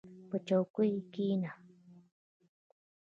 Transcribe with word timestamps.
•په 0.29 0.37
چوکۍ 0.47 0.91
کښېنه. 1.13 1.51